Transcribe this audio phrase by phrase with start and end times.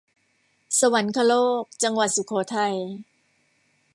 [0.79, 2.75] สวรรคโลก จังหวัดสุโขทัย